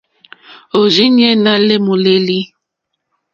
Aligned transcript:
Òrzìɲɛ́ 0.79 1.39
ná 1.43 1.53
lê 1.67 1.75
môlélí. 1.85 2.39